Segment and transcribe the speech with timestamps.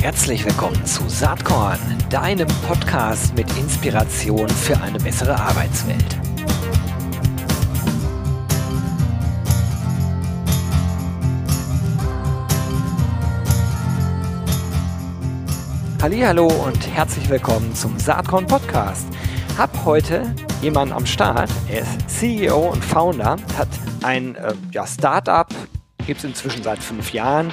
[0.00, 6.18] Herzlich willkommen zu Saatkorn, deinem Podcast mit Inspiration für eine bessere Arbeitswelt.
[16.02, 19.06] Hallo und herzlich willkommen zum Saatkorn Podcast.
[19.58, 21.50] Hab heute jemanden am Start.
[21.68, 23.68] Er ist CEO und Founder, hat
[24.02, 25.48] ein äh, ja, Startup,
[26.10, 27.52] gibt es inzwischen seit fünf Jahren,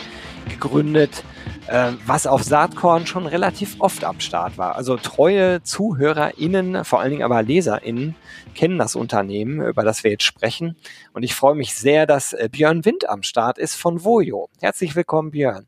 [0.50, 1.24] gegründet,
[1.68, 4.76] äh, was auf Saatkorn schon relativ oft am Start war.
[4.76, 8.16] Also treue ZuhörerInnen, vor allen Dingen aber LeserInnen,
[8.56, 10.76] kennen das Unternehmen, über das wir jetzt sprechen.
[11.14, 14.50] Und ich freue mich sehr, dass äh, Björn Wind am Start ist von Vojo.
[14.60, 15.68] Herzlich willkommen, Björn.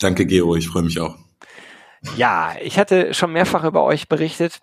[0.00, 1.14] Danke, Gero, ich freue mich auch.
[2.16, 4.60] Ja, ich hatte schon mehrfach über euch berichtet,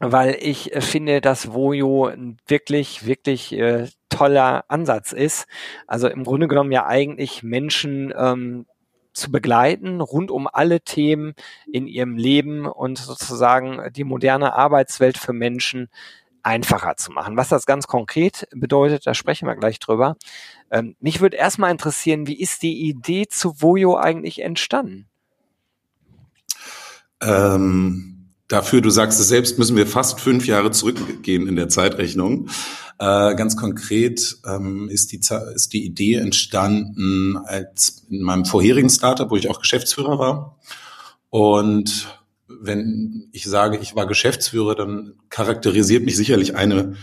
[0.00, 5.46] weil ich äh, finde, dass Vojo ein wirklich, wirklich äh, toller Ansatz ist.
[5.86, 8.66] Also im Grunde genommen ja eigentlich Menschen ähm,
[9.12, 11.34] zu begleiten, rund um alle Themen
[11.70, 15.88] in ihrem Leben und sozusagen die moderne Arbeitswelt für Menschen
[16.42, 17.36] einfacher zu machen.
[17.36, 20.16] Was das ganz konkret bedeutet, da sprechen wir gleich drüber.
[20.70, 25.06] Ähm, mich würde erstmal interessieren, wie ist die Idee zu Vojo eigentlich entstanden?
[27.20, 28.11] Ähm,
[28.52, 32.48] dafür, du sagst es selbst, müssen wir fast fünf Jahre zurückgehen in der Zeitrechnung.
[32.98, 35.20] Äh, ganz konkret ähm, ist, die,
[35.54, 40.58] ist die Idee entstanden als in meinem vorherigen Startup, wo ich auch Geschäftsführer war.
[41.30, 42.08] Und
[42.48, 46.94] wenn ich sage, ich war Geschäftsführer, dann charakterisiert mich sicherlich eine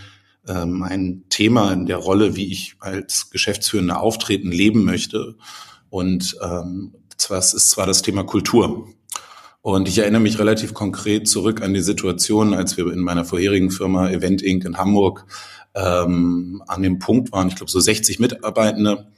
[0.48, 5.36] ähm, ein Thema in der Rolle, wie ich als Geschäftsführender auftreten, leben möchte.
[5.90, 8.88] Und ähm, zwar, ist zwar das Thema Kultur.
[9.62, 13.70] Und ich erinnere mich relativ konkret zurück an die Situation, als wir in meiner vorherigen
[13.70, 14.64] Firma Event Inc.
[14.64, 15.26] in Hamburg
[15.74, 19.10] ähm, an dem Punkt waren, ich glaube so 60 Mitarbeitende.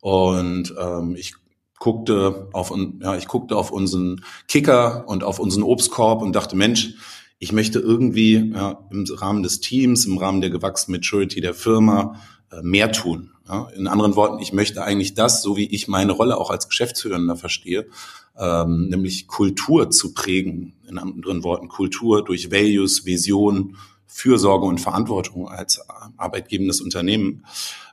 [0.00, 1.34] Und ähm, ich
[1.78, 6.94] guckte auf ja, ich guckte auf unseren Kicker und auf unseren Obstkorb und dachte, Mensch,
[7.38, 12.20] ich möchte irgendwie ja, im Rahmen des Teams, im Rahmen der gewachsenen Maturity der Firma
[12.62, 13.30] mehr tun.
[13.48, 16.68] Ja, in anderen Worten, ich möchte eigentlich das, so wie ich meine Rolle auch als
[16.68, 17.86] Geschäftsführender verstehe,
[18.38, 20.74] ähm, nämlich Kultur zu prägen.
[20.88, 25.80] In anderen Worten, Kultur durch Values, Vision, Fürsorge und Verantwortung als
[26.16, 27.44] arbeitgebendes Unternehmen.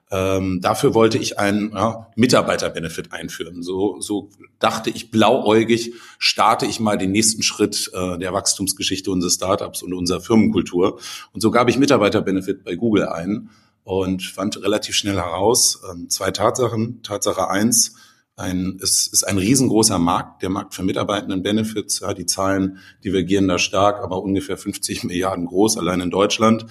[0.10, 3.64] Ähm, dafür wollte ich einen ja, Mitarbeiterbenefit einführen.
[3.64, 4.30] So, so
[4.60, 9.94] dachte ich blauäugig, starte ich mal den nächsten Schritt äh, der Wachstumsgeschichte unseres Startups und
[9.94, 11.00] unserer Firmenkultur.
[11.34, 13.50] Und so gab ich Mitarbeiterbenefit bei Google ein
[13.84, 17.02] und fand relativ schnell heraus, äh, zwei Tatsachen.
[17.04, 17.96] Tatsache eins,
[18.36, 22.00] ein, es ist ein riesengroßer Markt, der Markt für Mitarbeitenden Benefits.
[22.00, 26.66] Ja, die Zahlen divergieren da stark, aber ungefähr 50 Milliarden groß, allein in Deutschland.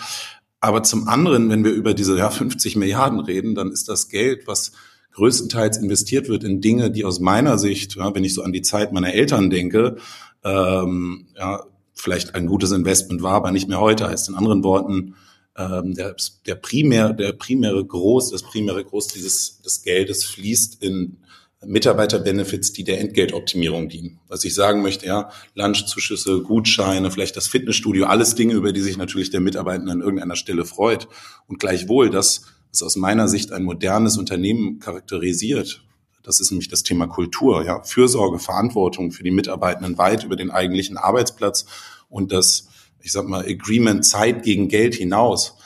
[0.60, 4.46] Aber zum anderen, wenn wir über diese ja, 50 Milliarden reden, dann ist das Geld,
[4.46, 4.72] was
[5.12, 8.62] größtenteils investiert wird in Dinge, die aus meiner Sicht, ja, wenn ich so an die
[8.62, 9.96] Zeit meiner Eltern denke,
[10.44, 14.08] ähm, ja, vielleicht ein gutes Investment war, aber nicht mehr heute.
[14.08, 15.14] Heißt in anderen Worten,
[15.56, 16.16] ähm, der,
[16.46, 21.18] der, primär, der primäre Groß, das primäre Groß dieses des Geldes fließt in
[21.64, 24.18] Mitarbeiterbenefits, die der Entgeltoptimierung dienen.
[24.28, 28.96] Was ich sagen möchte, ja, Lunchzuschüsse, Gutscheine, vielleicht das Fitnessstudio, alles Dinge, über die sich
[28.96, 31.06] natürlich der Mitarbeiter an irgendeiner Stelle freut.
[31.48, 35.84] Und gleichwohl, das, was aus meiner Sicht ein modernes Unternehmen charakterisiert,
[36.22, 40.50] das ist nämlich das Thema Kultur, ja, Fürsorge, Verantwortung für die Mitarbeitenden weit über den
[40.50, 41.66] eigentlichen Arbeitsplatz
[42.08, 42.68] und das,
[43.02, 45.56] ich sag mal, Agreement Zeit gegen Geld hinaus.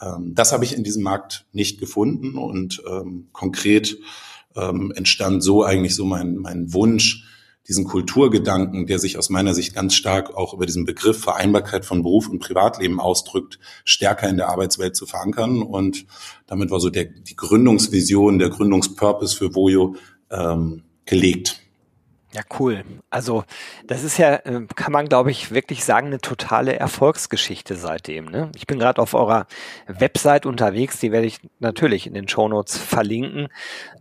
[0.00, 3.98] Ähm, das habe ich in diesem Markt nicht gefunden und ähm, konkret
[4.56, 7.24] ähm, entstand so eigentlich so mein, mein Wunsch,
[7.68, 12.02] diesen Kulturgedanken, der sich aus meiner Sicht ganz stark auch über diesen Begriff Vereinbarkeit von
[12.02, 15.62] Beruf und Privatleben ausdrückt, stärker in der Arbeitswelt zu verankern.
[15.62, 16.06] Und
[16.46, 19.94] damit war so der, die Gründungsvision, der Gründungspurpose für Vojo
[20.30, 21.61] ähm, gelegt.
[22.34, 22.82] Ja, cool.
[23.10, 23.44] Also
[23.86, 28.24] das ist ja, äh, kann man glaube ich wirklich sagen, eine totale Erfolgsgeschichte seitdem.
[28.24, 28.50] Ne?
[28.56, 29.46] Ich bin gerade auf eurer
[29.86, 33.48] Website unterwegs, die werde ich natürlich in den Shownotes verlinken.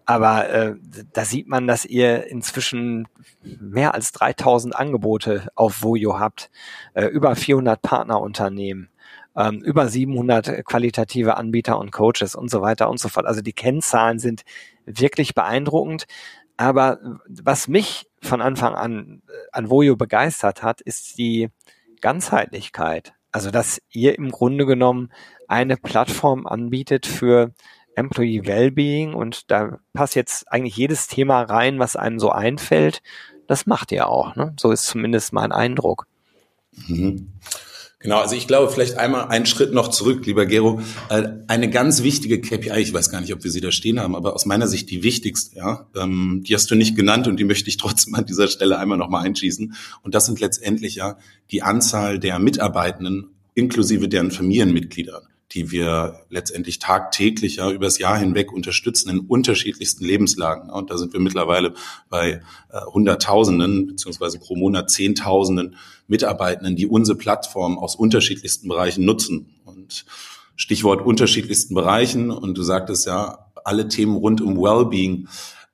[0.06, 0.76] Aber äh,
[1.12, 3.10] da sieht man, dass ihr inzwischen
[3.44, 6.50] mehr als 3000 Angebote auf Vojo habt,
[6.94, 8.90] äh, über 400 Partnerunternehmen,
[9.36, 13.26] ähm, über 700 qualitative Anbieter und Coaches und so weiter und so fort.
[13.26, 14.44] Also die Kennzahlen sind
[14.86, 16.06] wirklich beeindruckend.
[16.56, 21.50] Aber was mich von Anfang an äh, an Vojo begeistert hat, ist die
[22.02, 23.14] Ganzheitlichkeit.
[23.32, 25.12] Also, dass ihr im Grunde genommen
[25.48, 27.54] eine Plattform anbietet für
[27.96, 33.02] Employee Wellbeing und da passt jetzt eigentlich jedes Thema rein, was einem so einfällt.
[33.48, 34.36] Das macht ihr auch.
[34.36, 34.54] Ne?
[34.60, 36.08] So ist zumindest mein Eindruck.
[36.88, 37.34] Mhm.
[38.02, 40.82] Genau, also ich glaube, vielleicht einmal einen Schritt noch zurück, lieber Gero.
[41.10, 44.16] Äh, eine ganz wichtige KPI, ich weiß gar nicht, ob wir sie da stehen haben,
[44.16, 47.44] aber aus meiner Sicht die wichtigste, ja, ähm, die hast du nicht genannt und die
[47.44, 49.74] möchte ich trotzdem an dieser Stelle einmal nochmal einschießen.
[50.02, 51.18] Und das sind letztendlich ja
[51.52, 58.54] die Anzahl der Mitarbeitenden inklusive deren Familienmitgliedern die wir letztendlich tagtäglich ja übers Jahr hinweg
[58.54, 60.70] unterstützen in unterschiedlichsten Lebenslagen.
[60.70, 61.74] Und da sind wir mittlerweile
[62.10, 65.76] bei äh, Hunderttausenden beziehungsweise pro Monat Zehntausenden
[66.12, 69.56] Mitarbeitenden, die unsere Plattform aus unterschiedlichsten Bereichen nutzen.
[69.66, 70.06] Und
[70.56, 72.30] Stichwort unterschiedlichsten Bereichen.
[72.30, 75.28] Und du sagtest ja, alle Themen rund um Wellbeing.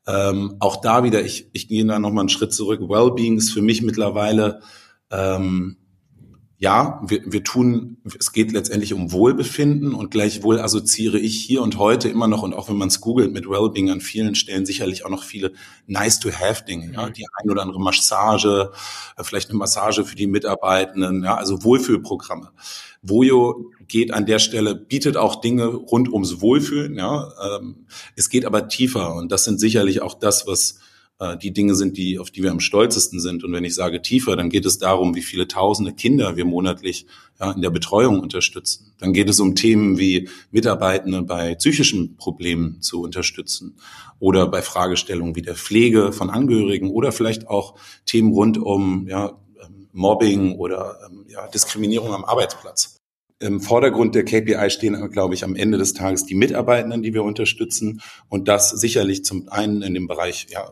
[0.07, 2.80] Ähm, auch da wieder, ich, ich gehe da nochmal einen Schritt zurück.
[2.80, 4.62] Wellbeing ist für mich mittlerweile
[5.12, 5.75] ähm,
[6.59, 11.77] ja, wir, wir tun, es geht letztendlich um Wohlbefinden und gleichwohl assoziiere ich hier und
[11.77, 15.06] heute immer noch und auch wenn man es googelt mit Wellbeing an vielen Stellen sicherlich
[15.06, 15.54] auch noch viele
[15.86, 17.13] nice-to-have-Dinge, ja, mhm.
[17.13, 18.71] die ein oder andere Massage,
[19.18, 22.50] äh, vielleicht eine Massage für die Mitarbeitenden, ja, also Wohlfühlprogramme.
[23.04, 28.45] Voyo geht an der Stelle, bietet auch Dinge rund ums Wohlfühlen, ja, ähm, es geht
[28.45, 30.80] aber tiefer und das sind sicherlich auch das, was
[31.19, 33.44] äh, die Dinge sind, die, auf die wir am stolzesten sind.
[33.44, 37.08] Und wenn ich sage tiefer, dann geht es darum, wie viele tausende Kinder wir monatlich
[37.40, 38.94] ja, in der Betreuung unterstützen.
[39.00, 43.78] Dann geht es um Themen wie Mitarbeitende bei psychischen Problemen zu unterstützen
[44.19, 47.75] oder bei Fragestellungen wie der Pflege von Angehörigen oder vielleicht auch
[48.06, 52.96] Themen rund um ja, ähm, Mobbing oder ähm, ja, Diskriminierung am Arbeitsplatz.
[53.40, 57.24] Im Vordergrund der KPI stehen, glaube ich, am Ende des Tages die Mitarbeitenden, die wir
[57.24, 58.02] unterstützen.
[58.30, 60.72] Und das sicherlich zum einen in dem Bereich, ja,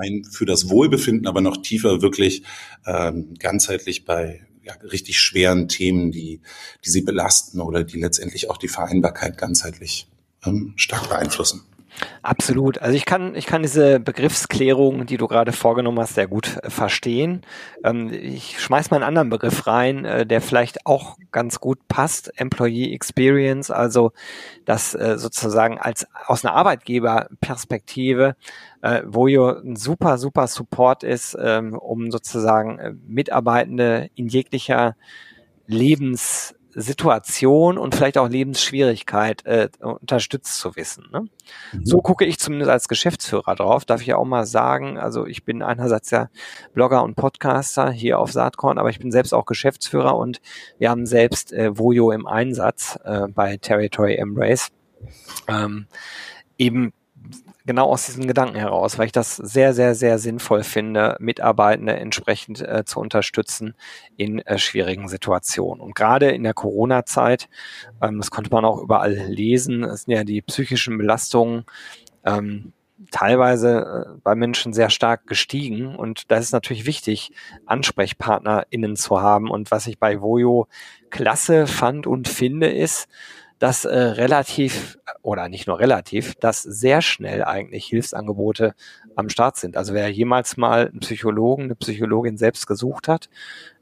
[0.00, 2.42] ein für das Wohlbefinden, aber noch tiefer wirklich
[2.86, 6.40] ähm, ganzheitlich bei ja, richtig schweren Themen, die,
[6.84, 10.08] die sie belasten oder die letztendlich auch die Vereinbarkeit ganzheitlich
[10.44, 11.62] ähm, stark beeinflussen.
[12.22, 12.78] Absolut.
[12.78, 16.70] Also ich kann, ich kann diese Begriffsklärung, die du gerade vorgenommen hast, sehr gut äh,
[16.70, 17.42] verstehen.
[17.84, 22.32] Ähm, ich schmeiß mal einen anderen Begriff rein, äh, der vielleicht auch ganz gut passt.
[22.38, 24.12] Employee Experience, also
[24.64, 28.36] das äh, sozusagen als aus einer Arbeitgeberperspektive,
[29.04, 34.94] wo ja ein super, super Support ist, ähm, um sozusagen Mitarbeitende in jeglicher
[35.66, 41.08] Lebens Situation und vielleicht auch Lebensschwierigkeit äh, unterstützt zu wissen.
[41.10, 41.22] Ne?
[41.72, 41.86] Mhm.
[41.86, 43.86] So gucke ich zumindest als Geschäftsführer drauf.
[43.86, 46.28] Darf ich ja auch mal sagen, also ich bin einerseits ja
[46.74, 50.42] Blogger und Podcaster hier auf Saatkorn, aber ich bin selbst auch Geschäftsführer und
[50.78, 54.68] wir haben selbst äh, Vojo im Einsatz äh, bei Territory Embrace.
[55.48, 55.86] Ähm,
[56.58, 56.92] eben
[57.66, 62.62] genau aus diesem Gedanken heraus, weil ich das sehr, sehr, sehr sinnvoll finde, Mitarbeitende entsprechend
[62.62, 63.74] äh, zu unterstützen
[64.16, 65.80] in äh, schwierigen Situationen.
[65.80, 67.48] Und gerade in der Corona-Zeit,
[68.00, 71.64] ähm, das konnte man auch überall lesen, es sind ja die psychischen Belastungen
[72.24, 72.72] ähm,
[73.10, 75.94] teilweise äh, bei Menschen sehr stark gestiegen.
[75.94, 77.32] Und da ist natürlich wichtig,
[77.66, 79.50] AnsprechpartnerInnen zu haben.
[79.50, 80.66] Und was ich bei Voyo
[81.10, 83.08] klasse fand und finde, ist,
[83.58, 88.74] dass äh, relativ, oder nicht nur relativ, dass sehr schnell eigentlich Hilfsangebote
[89.14, 89.76] am Start sind.
[89.76, 93.28] Also wer jemals mal einen Psychologen, eine Psychologin selbst gesucht hat,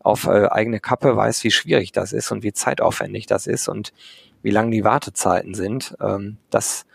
[0.01, 3.93] auf äh, eigene Kappe weiß, wie schwierig das ist und wie zeitaufwendig das ist und
[4.43, 5.97] wie lang die Wartezeiten sind.
[6.01, 6.87] Ähm, das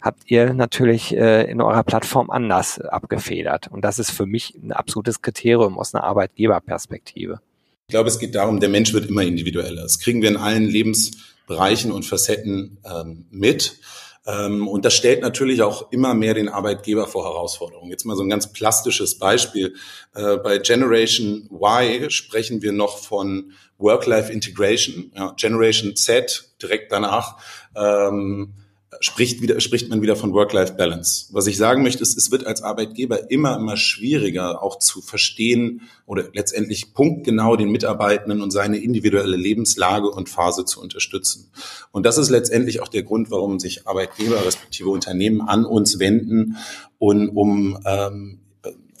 [0.00, 3.68] habt ihr natürlich äh, in eurer Plattform anders abgefedert.
[3.68, 7.40] Und das ist für mich ein absolutes Kriterium aus einer Arbeitgeberperspektive.
[7.88, 9.82] Ich glaube, es geht darum, der Mensch wird immer individueller.
[9.82, 11.12] Das kriegen wir in allen Lebens
[11.46, 13.78] Bereichen und Facetten ähm, mit.
[14.26, 17.92] Ähm, und das stellt natürlich auch immer mehr den Arbeitgeber vor Herausforderungen.
[17.92, 19.74] Jetzt mal so ein ganz plastisches Beispiel.
[20.16, 25.12] Äh, bei Generation Y sprechen wir noch von Work-Life Integration.
[25.14, 27.36] Ja, Generation Z direkt danach.
[27.76, 28.52] Ähm,
[29.00, 31.28] spricht, wieder, spricht man wieder von Work-Life-Balance.
[31.32, 35.82] Was ich sagen möchte, ist, es wird als Arbeitgeber immer, immer schwieriger, auch zu verstehen
[36.06, 41.50] oder letztendlich punktgenau den Mitarbeitenden und seine individuelle Lebenslage und Phase zu unterstützen.
[41.92, 46.56] Und das ist letztendlich auch der Grund, warum sich Arbeitgeber respektive Unternehmen an uns wenden
[46.98, 48.40] und um ähm,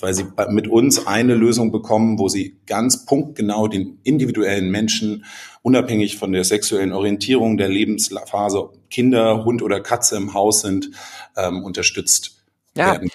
[0.00, 5.24] weil sie mit uns eine Lösung bekommen, wo sie ganz punktgenau den individuellen Menschen,
[5.62, 10.90] unabhängig von der sexuellen Orientierung, der Lebensphase, Kinder, Hund oder Katze im Haus sind,
[11.36, 12.42] ähm, unterstützt
[12.74, 13.10] ja, werden.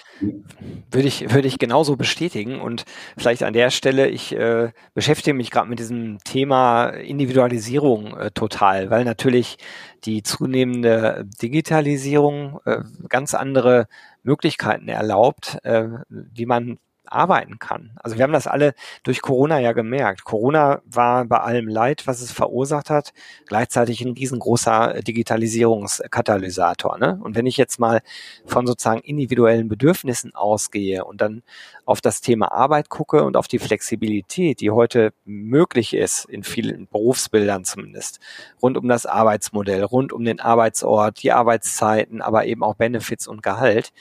[0.92, 2.60] würde ich, würde ich genauso bestätigen.
[2.60, 2.84] Und
[3.18, 8.90] vielleicht an der Stelle, ich äh, beschäftige mich gerade mit diesem Thema Individualisierung äh, total,
[8.90, 9.58] weil natürlich
[10.04, 13.88] die zunehmende Digitalisierung äh, ganz andere
[14.22, 16.78] Möglichkeiten erlaubt, äh, wie man
[17.14, 17.92] arbeiten kann.
[17.96, 20.24] Also wir haben das alle durch Corona ja gemerkt.
[20.24, 23.12] Corona war bei allem Leid, was es verursacht hat,
[23.46, 26.98] gleichzeitig ein riesengroßer Digitalisierungskatalysator.
[26.98, 27.20] Ne?
[27.22, 28.02] Und wenn ich jetzt mal
[28.46, 31.42] von sozusagen individuellen Bedürfnissen ausgehe und dann
[31.84, 36.86] auf das Thema Arbeit gucke und auf die Flexibilität, die heute möglich ist, in vielen
[36.88, 38.20] Berufsbildern zumindest,
[38.62, 43.42] rund um das Arbeitsmodell, rund um den Arbeitsort, die Arbeitszeiten, aber eben auch Benefits und
[43.42, 43.92] Gehalt,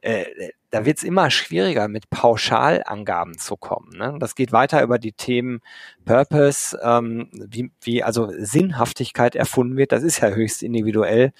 [0.00, 0.24] äh,
[0.72, 3.90] da wird es immer schwieriger, mit Pauschalangaben zu kommen.
[3.94, 4.16] Ne?
[4.18, 5.60] Das geht weiter über die Themen
[6.06, 11.32] Purpose, ähm, wie, wie also Sinnhaftigkeit erfunden wird, das ist ja höchst individuell,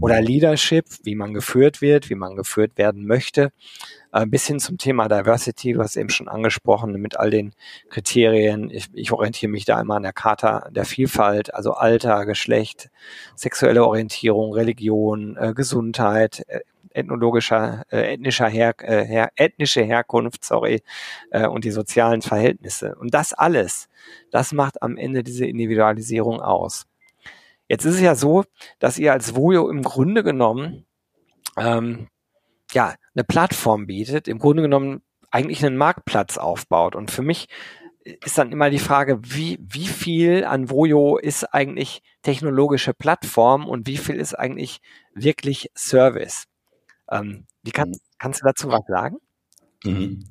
[0.00, 3.52] oder Leadership, wie man geführt wird, wie man geführt werden möchte,
[4.12, 7.52] äh, bis hin zum Thema Diversity, du hast eben schon angesprochen, mit all den
[7.90, 8.70] Kriterien.
[8.70, 12.88] Ich, ich orientiere mich da immer an der Charta der Vielfalt, also Alter, Geschlecht,
[13.36, 16.60] sexuelle Orientierung, Religion, äh, Gesundheit, äh,
[16.98, 20.82] ethnologischer, äh, ethnischer Her äh, her ethnische Herkunft, sorry,
[21.30, 22.94] äh, und die sozialen Verhältnisse.
[22.96, 23.88] Und das alles,
[24.30, 26.86] das macht am Ende diese Individualisierung aus.
[27.68, 28.44] Jetzt ist es ja so,
[28.78, 30.86] dass ihr als Vojo im Grunde genommen
[31.56, 32.08] ähm,
[32.72, 36.96] ja eine Plattform bietet, im Grunde genommen eigentlich einen Marktplatz aufbaut.
[36.96, 37.48] Und für mich
[38.24, 43.86] ist dann immer die Frage, wie, wie viel an Vojo ist eigentlich technologische Plattform und
[43.86, 44.80] wie viel ist eigentlich
[45.14, 46.44] wirklich Service?
[47.10, 47.98] Ähm, wie kann, mhm.
[48.18, 49.18] Kannst du dazu was sagen?
[49.84, 50.24] Mhm.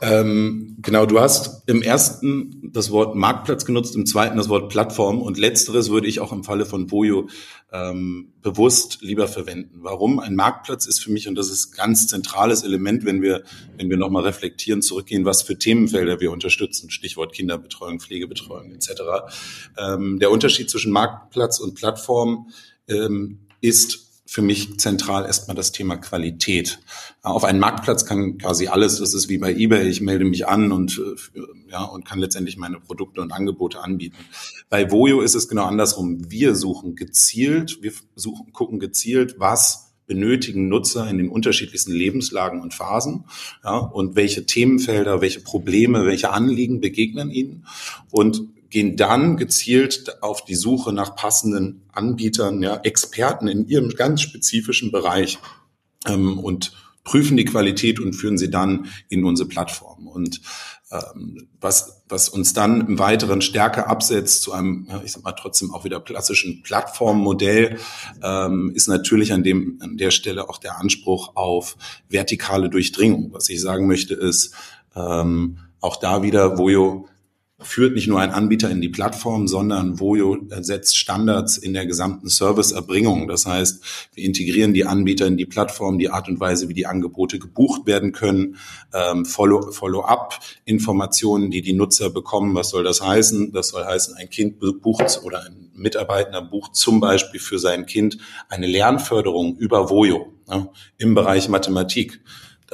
[0.00, 5.20] Ähm, genau, du hast im ersten das Wort Marktplatz genutzt, im zweiten das Wort Plattform
[5.20, 7.28] und letzteres würde ich auch im Falle von Bojo
[7.72, 9.80] ähm, bewusst lieber verwenden.
[9.82, 10.20] Warum?
[10.20, 13.42] Ein Marktplatz ist für mich, und das ist ganz zentrales Element, wenn wir,
[13.76, 18.90] wenn wir nochmal reflektieren, zurückgehen, was für Themenfelder wir unterstützen, Stichwort Kinderbetreuung, Pflegebetreuung etc.
[19.76, 22.48] Ähm, der Unterschied zwischen Marktplatz und Plattform
[22.86, 26.80] ähm, ist für mich zentral erstmal das Thema Qualität.
[27.22, 30.72] Auf einen Marktplatz kann quasi alles, das ist wie bei eBay, ich melde mich an
[30.72, 34.16] und, äh, ja, und kann letztendlich meine Produkte und Angebote anbieten.
[34.68, 36.32] Bei Voyo ist es genau andersrum.
[36.32, 42.74] Wir suchen gezielt, wir suchen, gucken gezielt, was benötigen Nutzer in den unterschiedlichsten Lebenslagen und
[42.74, 43.26] Phasen
[43.62, 47.66] ja, und welche Themenfelder, welche Probleme, welche Anliegen begegnen ihnen
[48.10, 48.42] und
[48.74, 54.90] gehen dann gezielt auf die Suche nach passenden Anbietern, ja, Experten in ihrem ganz spezifischen
[54.90, 55.38] Bereich
[56.08, 56.72] ähm, und
[57.04, 60.08] prüfen die Qualität und führen sie dann in unsere Plattform.
[60.08, 60.40] Und
[60.90, 65.30] ähm, was, was uns dann im Weiteren stärker absetzt zu einem, ja, ich sag mal
[65.30, 67.78] trotzdem auch wieder klassischen Plattformmodell,
[68.24, 71.76] ähm, ist natürlich an dem an der Stelle auch der Anspruch auf
[72.08, 73.32] vertikale Durchdringung.
[73.32, 74.52] Was ich sagen möchte ist,
[74.96, 77.06] ähm, auch da wieder, wo Vojo
[77.64, 82.28] führt nicht nur ein Anbieter in die Plattform, sondern Vojo setzt Standards in der gesamten
[82.28, 83.26] Serviceerbringung.
[83.28, 86.86] Das heißt, wir integrieren die Anbieter in die Plattform, die Art und Weise, wie die
[86.86, 88.56] Angebote gebucht werden können,
[88.92, 92.54] ähm, Follow-up-Informationen, die die Nutzer bekommen.
[92.54, 93.52] Was soll das heißen?
[93.52, 98.18] Das soll heißen, ein Kind bucht oder ein Mitarbeiter bucht zum Beispiel für sein Kind
[98.48, 100.68] eine Lernförderung über Vojo ne,
[100.98, 102.20] im Bereich Mathematik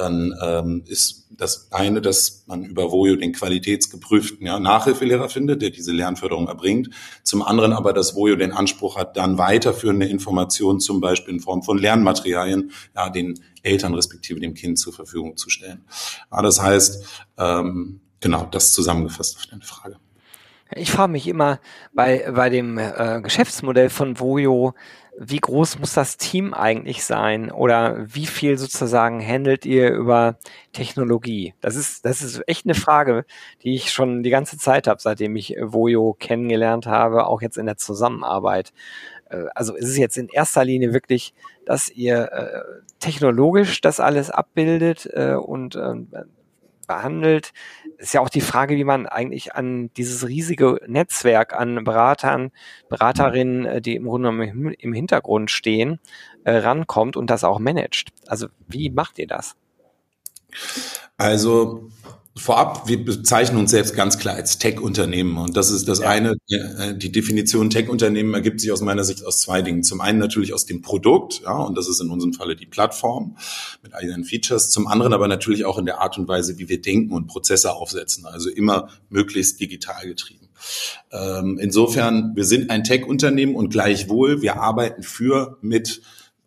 [0.01, 5.69] dann ähm, ist das eine, dass man über Vojo den qualitätsgeprüften ja, Nachhilfelehrer findet, der
[5.69, 6.89] diese Lernförderung erbringt.
[7.23, 11.63] Zum anderen aber, dass Vojo den Anspruch hat, dann weiterführende Informationen, zum Beispiel in Form
[11.63, 15.85] von Lernmaterialien, ja, den Eltern respektive dem Kind zur Verfügung zu stellen.
[16.31, 17.05] Ja, das heißt,
[17.37, 19.97] ähm, genau, das zusammengefasst auf deine Frage.
[20.73, 21.59] Ich frage mich immer
[21.93, 24.73] bei, bei dem äh, Geschäftsmodell von Vojo,
[25.17, 30.37] wie groß muss das Team eigentlich sein oder wie viel sozusagen handelt ihr über
[30.73, 31.53] Technologie?
[31.61, 33.25] Das ist, das ist echt eine Frage,
[33.63, 37.65] die ich schon die ganze Zeit habe, seitdem ich Vojo kennengelernt habe, auch jetzt in
[37.65, 38.73] der Zusammenarbeit.
[39.29, 41.33] Äh, also ist es jetzt in erster Linie wirklich,
[41.65, 42.61] dass ihr äh,
[42.99, 45.77] technologisch das alles abbildet äh, und
[46.91, 47.53] behandelt.
[47.97, 52.51] Ist ja auch die Frage, wie man eigentlich an dieses riesige Netzwerk an Beratern,
[52.89, 55.99] Beraterinnen, äh, die im Grunde genommen im Hintergrund stehen,
[56.43, 58.09] äh, rankommt und das auch managt.
[58.27, 59.55] Also wie macht ihr das?
[61.17, 61.89] Also
[62.37, 65.37] Vorab, wir bezeichnen uns selbst ganz klar als Tech-Unternehmen.
[65.37, 66.07] Und das ist das ja.
[66.07, 69.83] eine, äh, die Definition Tech-Unternehmen ergibt sich aus meiner Sicht aus zwei Dingen.
[69.83, 73.35] Zum einen natürlich aus dem Produkt, ja, und das ist in unserem Falle die Plattform
[73.83, 74.69] mit all ihren Features.
[74.69, 77.73] Zum anderen aber natürlich auch in der Art und Weise, wie wir denken und Prozesse
[77.73, 78.25] aufsetzen.
[78.25, 80.47] Also immer möglichst digital getrieben.
[81.11, 86.01] Ähm, insofern, wir sind ein Tech-Unternehmen und gleichwohl, wir arbeiten für, mit,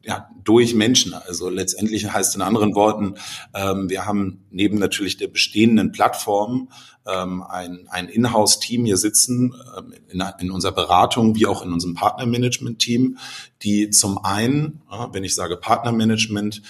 [0.07, 1.15] ja, durch Menschen.
[1.15, 3.15] Also letztendlich heißt in anderen Worten,
[3.55, 6.69] ähm, wir haben neben natürlich der bestehenden Plattform
[7.07, 11.95] ähm, ein, ein Inhouse-Team hier sitzen, ähm, in, in, unserer Beratung wie auch in unserem
[11.95, 13.19] Partnermanagement-Team,
[13.63, 16.63] die zum einen, äh, wenn ich sage Partnermanagement,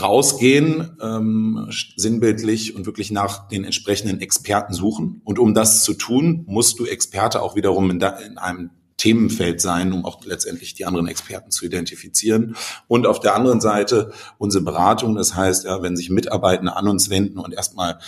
[0.00, 5.20] rausgehen, ähm, sinnbildlich und wirklich nach den entsprechenden Experten suchen.
[5.24, 9.62] Und um das zu tun, musst du Experte auch wiederum in, da, in einem Themenfeld
[9.62, 12.54] sein, um auch letztendlich die anderen Experten zu identifizieren.
[12.86, 17.08] Und auf der anderen Seite unsere Beratung, das heißt, ja, wenn sich Mitarbeitende an uns
[17.08, 17.98] wenden und erstmal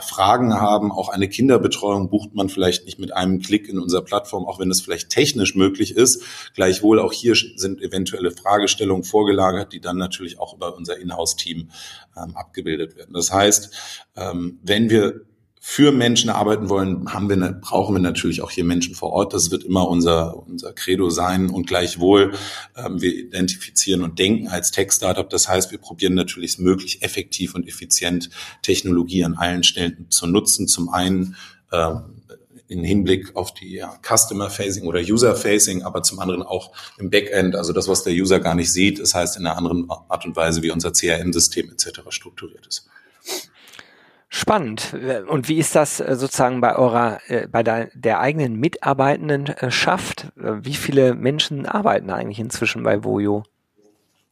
[0.00, 4.44] Fragen haben, auch eine Kinderbetreuung bucht man vielleicht nicht mit einem Klick in unserer Plattform,
[4.44, 6.22] auch wenn es vielleicht technisch möglich ist.
[6.54, 11.70] Gleichwohl auch hier sind eventuelle Fragestellungen vorgelagert, die dann natürlich auch über unser Inhouse-Team
[12.16, 13.14] ähm, abgebildet werden.
[13.14, 13.70] Das heißt,
[14.16, 15.22] ähm, wenn wir
[15.70, 19.34] für Menschen arbeiten wollen, haben wir, ne, brauchen wir natürlich auch hier Menschen vor Ort.
[19.34, 21.50] Das wird immer unser, unser Credo sein.
[21.50, 22.32] Und gleichwohl,
[22.74, 25.28] ähm, wir identifizieren und denken als Tech-Startup.
[25.28, 28.30] Das heißt, wir probieren natürlich möglich effektiv und effizient
[28.62, 30.68] Technologie an allen Stellen zu nutzen.
[30.68, 31.36] Zum einen,
[31.70, 32.22] ähm,
[32.66, 37.74] in Hinblick auf die ja, Customer-Facing oder User-Facing, aber zum anderen auch im Backend, also
[37.74, 40.62] das, was der User gar nicht sieht, das heißt in einer anderen Art und Weise,
[40.62, 42.00] wie unser CRM-System etc.
[42.08, 42.88] strukturiert ist.
[44.30, 44.94] Spannend.
[45.28, 50.26] Und wie ist das äh, sozusagen bei eurer, äh, bei der, der eigenen Mitarbeitendenschaft?
[50.36, 53.44] Äh, wie viele Menschen arbeiten eigentlich inzwischen bei Vojo?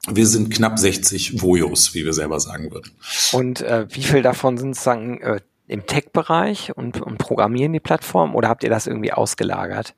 [0.08, 2.92] Wir sind knapp 60 Vojos, wie wir selber sagen würden.
[3.32, 8.34] Und äh, wie viel davon sind sozusagen äh, im Tech-Bereich und, und programmieren die Plattform
[8.34, 9.94] oder habt ihr das irgendwie ausgelagert?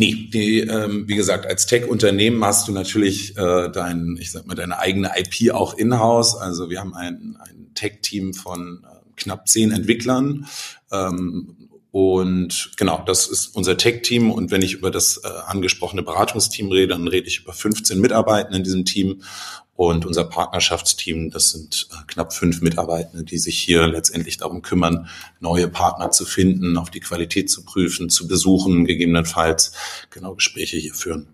[0.00, 4.54] Nee, die, ähm, wie gesagt, als Tech-Unternehmen hast du natürlich äh, dein, ich sag mal,
[4.54, 6.36] deine eigene IP auch in-house.
[6.36, 10.46] Also wir haben ein, ein Tech-Team von äh, knapp zehn Entwicklern.
[10.92, 14.30] Ähm, und genau, das ist unser Tech-Team.
[14.30, 18.52] Und wenn ich über das äh, angesprochene Beratungsteam rede, dann rede ich über 15 Mitarbeiter
[18.52, 19.22] in diesem Team.
[19.78, 25.08] Und unser Partnerschaftsteam, das sind äh, knapp fünf Mitarbeiter, die sich hier letztendlich darum kümmern,
[25.38, 29.74] neue Partner zu finden, auf die Qualität zu prüfen, zu besuchen, gegebenenfalls
[30.10, 31.28] genau Gespräche hier führen.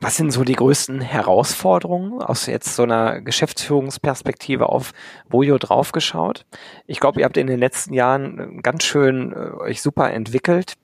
[0.00, 4.92] Was sind so die größten Herausforderungen aus jetzt so einer Geschäftsführungsperspektive auf
[5.28, 6.46] Bojo draufgeschaut?
[6.86, 10.76] Ich glaube, ihr habt in den letzten Jahren äh, ganz schön äh, euch super entwickelt.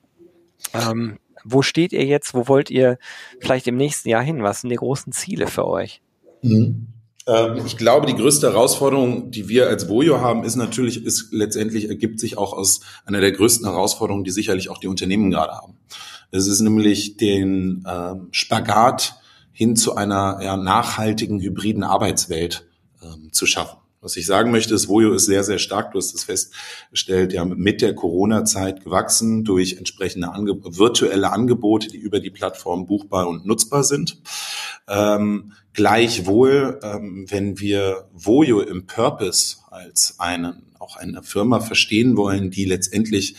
[0.74, 2.34] Ähm, wo steht ihr jetzt?
[2.34, 2.98] Wo wollt ihr
[3.40, 4.42] vielleicht im nächsten Jahr hin?
[4.42, 6.02] Was sind die großen Ziele für euch?
[6.44, 6.86] Mhm.
[7.26, 11.88] Ähm, ich glaube, die größte Herausforderung, die wir als Bojo haben, ist natürlich, ist letztendlich
[11.88, 15.78] ergibt sich auch aus einer der größten Herausforderungen, die sicherlich auch die Unternehmen gerade haben.
[16.30, 19.16] Es ist nämlich den ähm, Spagat
[19.52, 22.66] hin zu einer ja, nachhaltigen hybriden Arbeitswelt
[23.02, 23.78] ähm, zu schaffen.
[24.04, 27.42] Was ich sagen möchte, ist, Vojo ist sehr, sehr stark, du hast es festgestellt, ja,
[27.46, 33.46] mit der Corona-Zeit gewachsen durch entsprechende Ange virtuelle Angebote, die über die Plattform buchbar und
[33.46, 34.20] nutzbar sind.
[34.88, 42.50] Ähm, gleichwohl, ähm, wenn wir Vojo im Purpose als einen, auch eine Firma verstehen wollen,
[42.50, 43.36] die letztendlich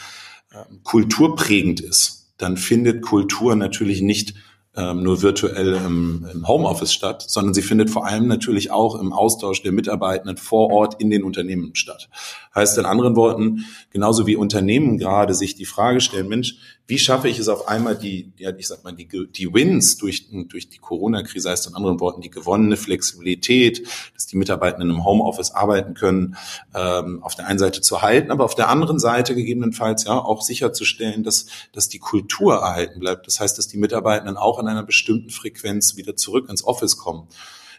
[0.51, 4.33] ähm, kulturprägend ist, dann findet Kultur natürlich nicht
[4.77, 9.13] ähm, nur virtuell im, im Homeoffice statt, sondern sie findet vor allem natürlich auch im
[9.13, 12.09] Austausch der Mitarbeitenden vor Ort in den Unternehmen statt.
[12.53, 16.57] Heißt in anderen Worten, genauso wie Unternehmen gerade sich die Frage stellen, Mensch,
[16.87, 20.27] wie schaffe ich es auf einmal die, ja, ich sag mal, die, die Wins durch,
[20.47, 25.51] durch die Corona-Krise, heißt in anderen Worten die gewonnene Flexibilität, dass die Mitarbeitenden im Homeoffice
[25.51, 26.37] arbeiten können,
[26.75, 30.41] ähm, auf der einen Seite zu halten, aber auf der anderen Seite gegebenenfalls ja auch
[30.41, 33.25] sicherzustellen, dass, dass die Kultur erhalten bleibt.
[33.25, 37.27] Das heißt, dass die Mitarbeitenden auch an einer bestimmten Frequenz wieder zurück ins Office kommen.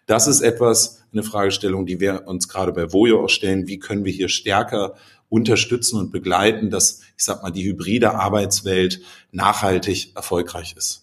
[0.06, 3.66] Das ist etwas, eine Fragestellung, die wir uns gerade bei Vojo auch stellen.
[3.66, 4.94] Wie können wir hier stärker
[5.28, 9.00] unterstützen und begleiten, dass, ich sag mal, die hybride Arbeitswelt
[9.32, 11.02] nachhaltig erfolgreich ist.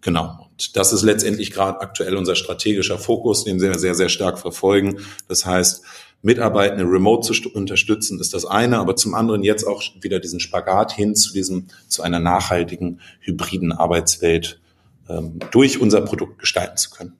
[0.00, 0.48] Genau.
[0.50, 5.00] Und das ist letztendlich gerade aktuell unser strategischer Fokus, den wir sehr, sehr stark verfolgen.
[5.28, 5.84] Das heißt,
[6.24, 10.92] Mitarbeitende remote zu unterstützen, ist das eine, aber zum anderen jetzt auch wieder diesen Spagat
[10.92, 14.60] hin zu diesem, zu einer nachhaltigen, hybriden Arbeitswelt
[15.08, 17.12] ähm, durch unser Produkt gestalten zu können.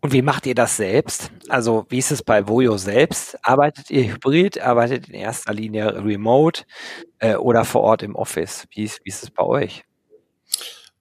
[0.00, 1.30] Und wie macht ihr das selbst?
[1.48, 3.38] Also wie ist es bei Voyo selbst?
[3.42, 4.60] Arbeitet ihr hybrid?
[4.60, 6.64] Arbeitet in erster Linie remote
[7.18, 8.66] äh, oder vor Ort im Office?
[8.74, 9.84] Wie ist, wie ist es bei euch?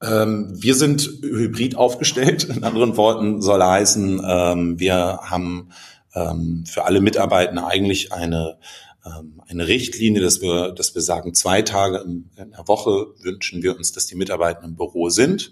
[0.02, 2.44] Ähm, wir sind hybrid aufgestellt.
[2.46, 5.70] In anderen Worten soll heißen, ähm, wir haben
[6.16, 8.58] ähm, für alle Mitarbeiter eigentlich eine
[9.06, 13.76] ähm, eine Richtlinie, dass wir, dass wir sagen, zwei Tage in der Woche wünschen wir
[13.78, 15.52] uns, dass die Mitarbeiter im Büro sind.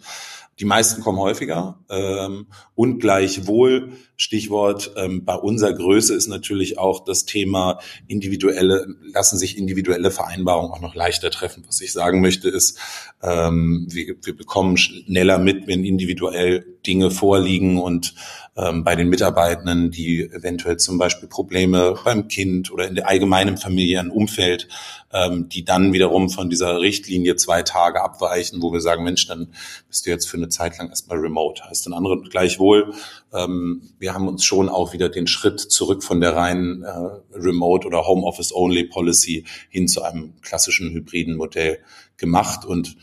[0.60, 7.04] Die meisten kommen häufiger ähm, und gleichwohl, Stichwort ähm, bei unserer Größe ist natürlich auch
[7.04, 11.63] das Thema individuelle, lassen sich individuelle Vereinbarungen auch noch leichter treffen.
[11.67, 12.78] Was ich sagen möchte ist,
[13.23, 18.13] ähm, wir, wir bekommen schneller mit, wenn individuell Dinge vorliegen und
[18.56, 23.58] ähm, bei den Mitarbeitenden, die eventuell zum Beispiel Probleme beim Kind oder in der allgemeinen
[23.58, 24.68] familiären Umfeld,
[25.12, 29.48] ähm, die dann wiederum von dieser Richtlinie zwei Tage abweichen, wo wir sagen, Mensch, dann
[29.88, 31.63] bist du jetzt für eine Zeit lang erstmal remote.
[31.68, 32.94] Heißt dann andere gleichwohl,
[33.34, 36.92] ähm, wir haben uns schon auch wieder den Schritt zurück von der reinen äh,
[37.34, 41.80] Remote oder Homeoffice Only Policy hin zu einem klassischen hybriden Modell
[42.18, 42.98] gemacht und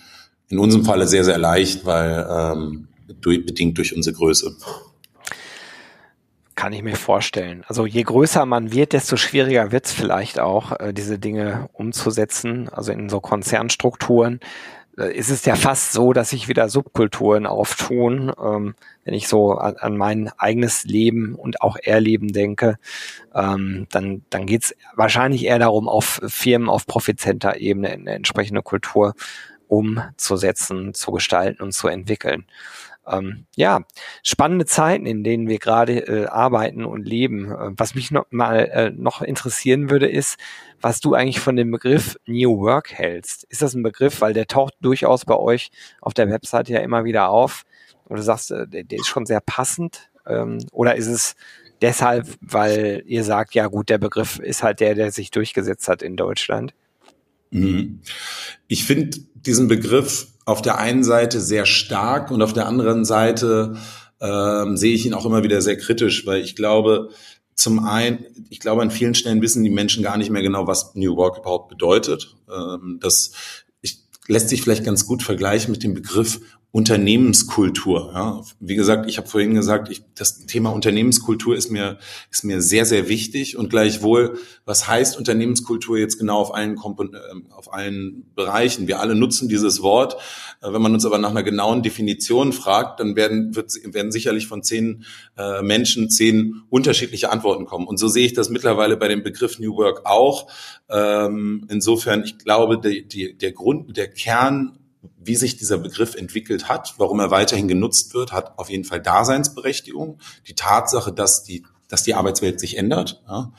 [0.48, 2.88] in unserem Falle sehr, sehr leicht, weil ähm,
[3.20, 4.56] durch, bedingt durch unsere Größe.
[6.60, 7.64] Kann ich mir vorstellen.
[7.68, 12.68] Also je größer man wird, desto schwieriger wird es vielleicht auch, äh, diese Dinge umzusetzen.
[12.68, 14.40] Also in so Konzernstrukturen
[14.98, 18.30] äh, ist es ja fast so, dass sich wieder Subkulturen auftun.
[18.38, 22.76] Ähm, wenn ich so an, mein eigenes Leben und auch Erleben denke,
[23.34, 28.60] ähm, dann, dann geht es wahrscheinlich eher darum, auf Firmen auf profizenter Ebene eine entsprechende
[28.60, 29.14] Kultur
[29.66, 32.44] umzusetzen, zu gestalten und zu entwickeln
[33.10, 33.80] ähm, ja,
[34.22, 37.50] spannende Zeiten, in denen wir gerade äh, arbeiten und leben.
[37.50, 40.38] Äh, was mich noch mal äh, noch interessieren würde, ist,
[40.80, 43.44] was du eigentlich von dem Begriff New Work hältst.
[43.44, 45.70] Ist das ein Begriff, weil der taucht durchaus bei euch
[46.00, 47.64] auf der Webseite ja immer wieder auf,
[48.04, 51.36] und du sagst, äh, der, der ist schon sehr passend, ähm, oder ist es
[51.80, 56.02] deshalb, weil ihr sagt, ja gut, der Begriff ist halt der, der sich durchgesetzt hat
[56.02, 56.74] in Deutschland?
[57.50, 58.00] Mhm.
[58.68, 63.76] Ich finde diesen Begriff auf der einen Seite sehr stark und auf der anderen Seite
[64.20, 67.10] ähm, sehe ich ihn auch immer wieder sehr kritisch, weil ich glaube,
[67.54, 70.94] zum einen, ich glaube, an vielen Stellen wissen die Menschen gar nicht mehr genau, was
[70.94, 72.34] New Work überhaupt bedeutet.
[72.50, 73.32] Ähm, das
[73.80, 76.40] ich, lässt sich vielleicht ganz gut vergleichen mit dem Begriff
[76.72, 78.12] Unternehmenskultur.
[78.14, 78.42] Ja.
[78.60, 81.98] Wie gesagt, ich habe vorhin gesagt, ich, das Thema Unternehmenskultur ist mir,
[82.30, 87.12] ist mir sehr, sehr wichtig und gleichwohl, was heißt Unternehmenskultur jetzt genau auf allen, Kompon
[87.14, 87.18] äh,
[87.50, 88.86] auf allen Bereichen?
[88.86, 90.14] Wir alle nutzen dieses Wort.
[90.62, 94.46] Äh, wenn man uns aber nach einer genauen Definition fragt, dann werden, wird, werden sicherlich
[94.46, 95.04] von zehn
[95.36, 97.88] äh, Menschen zehn unterschiedliche Antworten kommen.
[97.88, 100.46] Und so sehe ich das mittlerweile bei dem Begriff New Work auch.
[100.88, 104.78] Ähm, insofern, ich glaube, die, die, der Grund, der Kern
[105.22, 109.00] wie sich dieser Begriff entwickelt hat, warum er weiterhin genutzt wird, hat auf jeden Fall
[109.00, 110.18] Daseinsberechtigung.
[110.48, 113.52] Die Tatsache, dass die, dass die Arbeitswelt sich ändert, ja,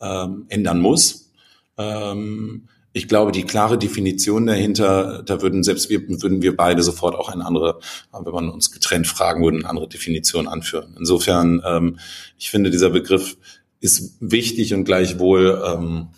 [0.00, 1.32] ähm, ändern muss.
[1.76, 7.14] Ähm, ich glaube, die klare Definition dahinter, da würden selbst wir, würden wir beide sofort
[7.14, 7.78] auch eine andere,
[8.12, 10.96] wenn man uns getrennt fragen würde, eine andere Definition anführen.
[10.98, 11.98] Insofern, ähm,
[12.36, 13.36] ich finde, dieser Begriff
[13.80, 16.08] ist wichtig und gleichwohl ähm,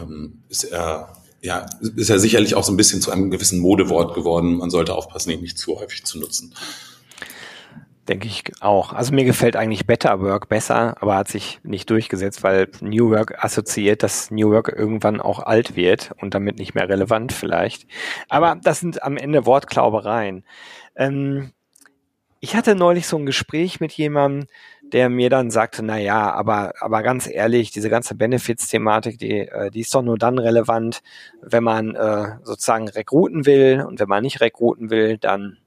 [0.00, 4.14] ähm, ist er ja, ist ja sicherlich auch so ein bisschen zu einem gewissen Modewort
[4.14, 4.56] geworden.
[4.56, 6.54] Man sollte aufpassen, ihn nicht zu häufig zu nutzen.
[8.08, 8.94] Denke ich auch.
[8.94, 13.44] Also mir gefällt eigentlich Better Work besser, aber hat sich nicht durchgesetzt, weil New Work
[13.44, 17.86] assoziiert, dass New Work irgendwann auch alt wird und damit nicht mehr relevant vielleicht.
[18.30, 20.44] Aber das sind am Ende Wortklaubereien.
[20.96, 21.52] Ähm,
[22.40, 24.48] ich hatte neulich so ein Gespräch mit jemandem,
[24.92, 29.70] der mir dann sagte, na ja, aber, aber ganz ehrlich, diese ganze Benefits-Thematik, die, äh,
[29.70, 31.02] die ist doch nur dann relevant,
[31.42, 35.58] wenn man äh, sozusagen rekruten will und wenn man nicht rekruten will, dann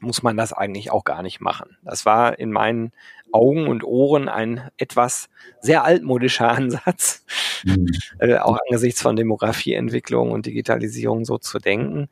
[0.00, 1.76] muss man das eigentlich auch gar nicht machen.
[1.82, 2.92] Das war in meinen
[3.30, 5.28] Augen und Ohren ein etwas
[5.60, 7.24] sehr altmodischer Ansatz,
[7.64, 7.88] mhm.
[8.18, 12.08] äh, auch angesichts von Demografieentwicklung und Digitalisierung so zu denken.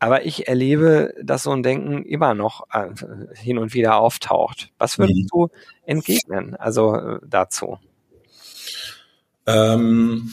[0.00, 2.88] Aber ich erlebe, dass so ein Denken immer noch äh,
[3.36, 4.70] hin und wieder auftaucht.
[4.78, 5.28] Was würdest mhm.
[5.30, 5.48] du
[5.84, 7.78] entgegnen, also äh, dazu?
[9.46, 10.30] Ähm,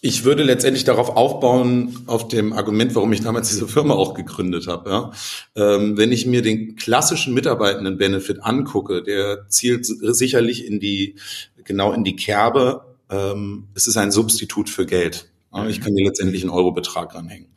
[0.00, 4.68] ich würde letztendlich darauf aufbauen, auf dem Argument, warum ich damals diese Firma auch gegründet
[4.68, 4.90] habe.
[4.90, 5.12] Ja.
[5.56, 11.16] Ähm, wenn ich mir den klassischen Mitarbeitenden-Benefit angucke, der zielt sicherlich in die,
[11.64, 12.96] genau in die Kerbe.
[13.10, 15.31] Ähm, es ist ein Substitut für Geld.
[15.68, 17.48] Ich kann hier letztendlich einen Eurobetrag ranhängen.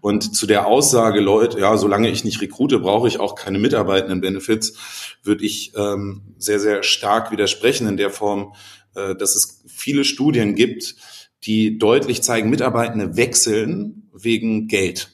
[0.00, 4.20] Und zu der Aussage, Leute, ja, solange ich nicht rekrute, brauche ich auch keine mitarbeitenden
[4.20, 4.76] Benefits,
[5.22, 8.54] würde ich ähm, sehr, sehr stark widersprechen in der Form,
[8.96, 10.96] äh, dass es viele Studien gibt,
[11.44, 15.13] die deutlich zeigen, Mitarbeitende wechseln wegen Geld.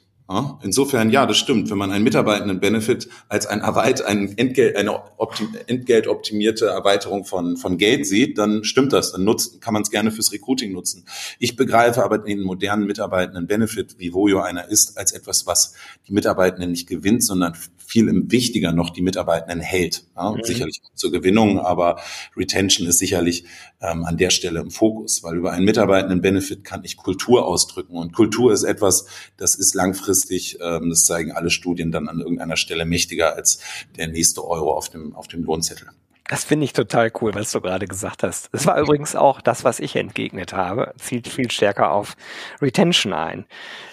[0.63, 1.71] Insofern, ja, das stimmt.
[1.71, 7.79] Wenn man einen Mitarbeitenden-Benefit als ein Erweit ein Entgelt, eine optim, entgeltoptimierte Erweiterung von, von
[7.79, 9.11] Geld sieht, dann stimmt das.
[9.11, 11.05] Dann nutzt, kann man es gerne fürs Recruiting nutzen.
[11.41, 15.75] Ich begreife aber den modernen Mitarbeitenden-Benefit, wie Vojo einer ist, als etwas, was
[16.07, 17.55] die Mitarbeitenden nicht gewinnt, sondern
[17.91, 20.05] viel wichtiger noch die Mitarbeitenden hält.
[20.15, 20.45] Ja, mhm.
[20.45, 21.99] Sicherlich zur Gewinnung, aber
[22.37, 23.47] Retention ist sicherlich
[23.81, 27.97] ähm, an der Stelle im Fokus, weil über einen Mitarbeitenden-Benefit kann ich Kultur ausdrücken.
[27.97, 32.57] Und Kultur ist etwas, das ist langfristig, ähm, das zeigen alle Studien dann an irgendeiner
[32.57, 33.61] Stelle mächtiger als
[33.97, 35.89] der nächste Euro auf dem, auf dem Lohnzettel.
[36.31, 38.51] Das finde ich total cool, was du gerade gesagt hast.
[38.53, 40.95] Das war übrigens auch das, was ich entgegnet habe.
[40.97, 42.15] Zielt viel stärker auf
[42.63, 43.47] Retention ein.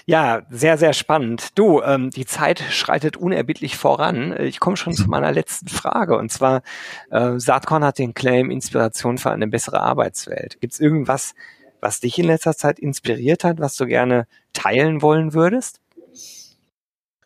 [0.05, 1.57] Ja, sehr, sehr spannend.
[1.57, 4.39] Du, ähm, die Zeit schreitet unerbittlich voran.
[4.39, 6.15] Ich komme schon zu meiner letzten Frage.
[6.15, 6.61] Und zwar,
[7.09, 10.61] äh, Saatkorn hat den Claim Inspiration für eine bessere Arbeitswelt.
[10.61, 11.33] Gibt es irgendwas,
[11.81, 15.81] was dich in letzter Zeit inspiriert hat, was du gerne teilen wollen würdest?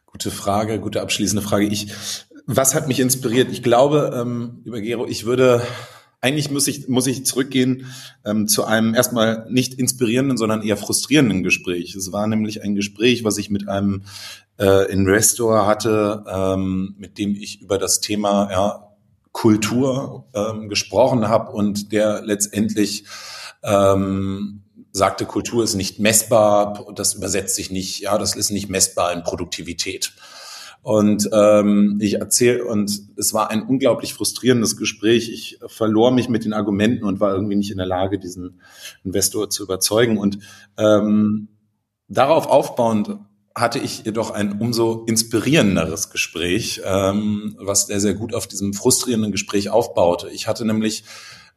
[0.06, 1.66] Gute Frage, gute abschließende Frage.
[1.66, 1.94] Ich
[2.46, 3.52] was hat mich inspiriert?
[3.52, 5.62] Ich glaube, ähm, lieber Gero, ich würde
[6.22, 7.88] eigentlich muss ich, muss ich zurückgehen
[8.24, 11.96] ähm, zu einem erstmal nicht inspirierenden, sondern eher frustrierenden Gespräch.
[11.96, 14.04] Es war nämlich ein Gespräch, was ich mit einem
[14.60, 18.88] äh, Investor hatte, ähm, mit dem ich über das Thema ja,
[19.32, 23.06] Kultur ähm, gesprochen habe und der letztendlich
[23.64, 29.12] ähm, sagte, Kultur ist nicht messbar, das übersetzt sich nicht, ja, das ist nicht messbar
[29.14, 30.14] in Produktivität.
[30.82, 35.30] Und ähm, ich erzähle, und es war ein unglaublich frustrierendes Gespräch.
[35.32, 38.62] Ich verlor mich mit den Argumenten und war irgendwie nicht in der Lage, diesen
[39.04, 40.18] Investor zu überzeugen.
[40.18, 40.40] Und
[40.78, 41.50] ähm,
[42.08, 43.20] darauf aufbauend
[43.54, 49.32] hatte ich jedoch ein umso inspirierenderes Gespräch, ähm, was sehr, sehr gut auf diesem frustrierenden
[49.32, 50.30] Gespräch aufbaute.
[50.30, 51.04] Ich hatte nämlich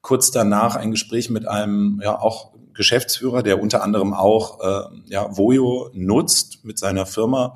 [0.02, 5.36] kurz danach ein Gespräch mit einem ja auch Geschäftsführer, der unter anderem auch äh, ja,
[5.36, 7.54] Voyo nutzt mit seiner Firma.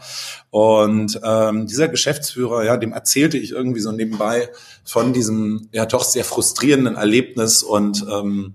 [0.51, 4.49] Und ähm, dieser Geschäftsführer, ja, dem erzählte ich irgendwie so nebenbei
[4.85, 8.55] von diesem ja doch sehr frustrierenden Erlebnis und ähm,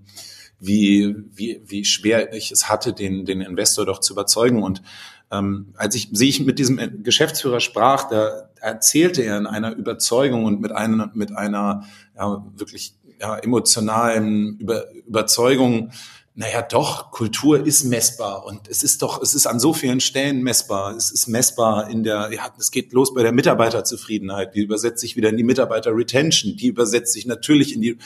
[0.60, 4.64] wie, wie, wie schwer ich es hatte, den, den Investor doch zu überzeugen.
[4.64, 4.82] Und
[5.30, 10.46] ähm, als ich, sie ich mit diesem Geschäftsführer sprach, da erzählte er in einer Überzeugung
[10.46, 11.84] und mit einer, mit einer
[12.16, 15.92] ja, wirklich ja, emotionalen Über, Überzeugung,
[16.36, 20.42] naja, doch, Kultur ist messbar und es ist doch, es ist an so vielen Stellen
[20.42, 20.96] messbar.
[20.96, 25.16] Es ist messbar in der, ja, es geht los bei der Mitarbeiterzufriedenheit, die übersetzt sich
[25.16, 27.98] wieder in die Mitarbeiter-Retention, die übersetzt sich natürlich in die,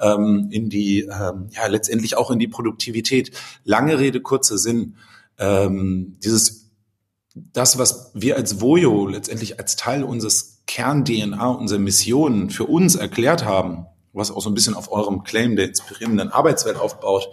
[0.00, 3.32] ähm, in die, ähm, ja, letztendlich auch in die Produktivität.
[3.64, 4.96] Lange Rede, kurzer Sinn.
[5.36, 6.70] Ähm, dieses,
[7.34, 13.44] das, was wir als Voyo letztendlich als Teil unseres Kern-DNA, unserer Mission für uns erklärt
[13.44, 17.28] haben, was auch so ein bisschen auf eurem Claim der inspirierenden Arbeitswelt aufbaut,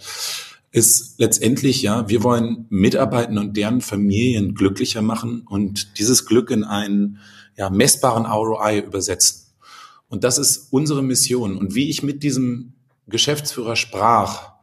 [0.72, 6.64] ist letztendlich, ja, wir wollen Mitarbeitenden und deren Familien glücklicher machen und dieses Glück in
[6.64, 7.20] einen
[7.58, 9.48] ja, messbaren ROI übersetzen.
[10.08, 11.58] Und das ist unsere Mission.
[11.58, 12.74] Und wie ich mit diesem
[13.08, 14.54] Geschäftsführer sprach,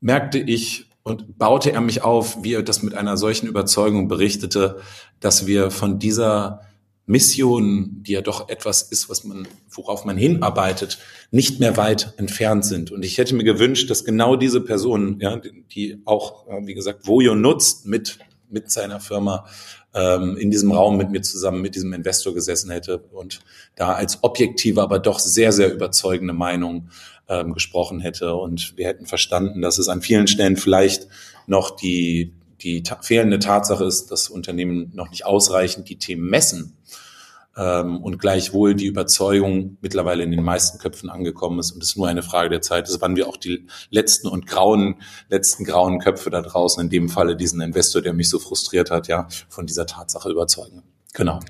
[0.00, 4.80] merkte ich und baute er mich auf, wie er das mit einer solchen Überzeugung berichtete,
[5.20, 6.60] dass wir von dieser
[7.06, 10.98] Mission, die ja doch etwas ist, was man, worauf man hinarbeitet,
[11.30, 12.92] nicht mehr weit entfernt sind.
[12.92, 15.40] Und ich hätte mir gewünscht, dass genau diese Person, ja,
[15.74, 18.18] die auch, wie gesagt, Vojo nutzt mit,
[18.50, 19.46] mit seiner Firma,
[19.94, 23.40] ähm, in diesem Raum mit mir zusammen, mit diesem Investor gesessen hätte und
[23.74, 26.88] da als objektive, aber doch sehr, sehr überzeugende Meinung
[27.28, 28.34] ähm, gesprochen hätte.
[28.34, 31.08] Und wir hätten verstanden, dass es an vielen Stellen vielleicht
[31.46, 36.76] noch die, die ta fehlende Tatsache ist, dass Unternehmen noch nicht ausreichend die Themen messen
[37.56, 42.08] ähm, und gleichwohl die Überzeugung mittlerweile in den meisten Köpfen angekommen ist und es nur
[42.08, 44.96] eine Frage der Zeit ist, wann wir auch die letzten und grauen,
[45.28, 49.08] letzten grauen Köpfe da draußen, in dem Falle diesen Investor, der mich so frustriert hat,
[49.08, 50.82] ja, von dieser Tatsache überzeugen.
[51.14, 51.40] Genau.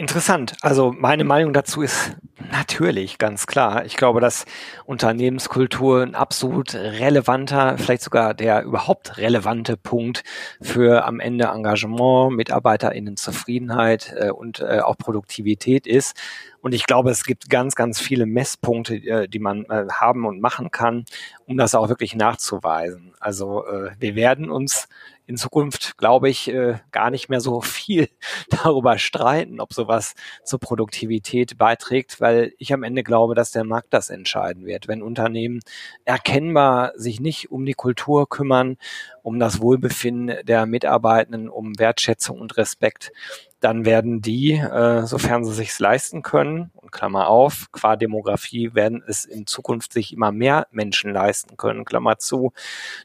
[0.00, 0.54] Interessant.
[0.62, 2.16] Also meine Meinung dazu ist
[2.50, 3.84] natürlich ganz klar.
[3.84, 4.46] Ich glaube, dass
[4.86, 10.22] Unternehmenskultur ein absolut relevanter, vielleicht sogar der überhaupt relevante Punkt
[10.62, 16.16] für am Ende Engagement, Mitarbeiterinnenzufriedenheit äh, und äh, auch Produktivität ist.
[16.62, 20.40] Und ich glaube, es gibt ganz, ganz viele Messpunkte, äh, die man äh, haben und
[20.40, 21.04] machen kann,
[21.44, 23.12] um das auch wirklich nachzuweisen.
[23.20, 24.88] Also äh, wir werden uns
[25.30, 28.08] in Zukunft, glaube ich, äh, gar nicht mehr so viel
[28.50, 30.14] darüber streiten, ob sowas
[30.44, 34.88] zur Produktivität beiträgt, weil ich am Ende glaube, dass der Markt das entscheiden wird.
[34.88, 35.60] Wenn Unternehmen
[36.04, 38.76] erkennbar sich nicht um die Kultur kümmern,
[39.22, 43.12] um das Wohlbefinden der Mitarbeitenden, um Wertschätzung und Respekt,
[43.60, 49.04] dann werden die, äh, sofern sie sich leisten können, und Klammer auf, qua Demografie werden
[49.06, 52.52] es in Zukunft sich immer mehr Menschen leisten können, Klammer zu,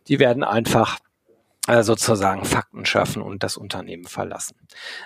[0.08, 0.98] die werden einfach
[1.68, 4.56] sozusagen Fakten schaffen und das Unternehmen verlassen.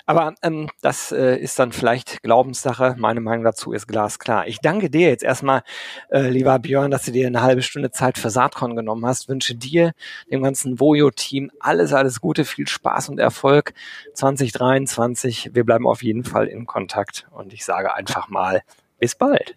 [0.06, 2.96] Aber ähm, das äh, ist dann vielleicht Glaubenssache.
[2.98, 4.48] Meine Meinung dazu ist glasklar.
[4.48, 5.64] Ich danke dir jetzt erstmal,
[6.10, 9.30] äh, lieber Björn, dass du dir eine halbe Stunde Zeit für Saatkorn genommen hast.
[9.30, 9.94] Wünsche dir,
[10.30, 13.74] dem ganzen Vojo-Team alles, alles Gute, viel Spaß und Erfolg
[14.14, 15.52] 2023.
[15.54, 18.64] Wir bleiben auf jeden Fall in Kontakt und ich sage einfach mal,
[19.00, 19.56] bis bald.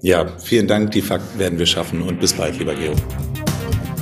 [0.00, 0.92] Ja, vielen Dank.
[0.92, 2.94] Die Fakten werden wir schaffen und bis bald, lieber Gero.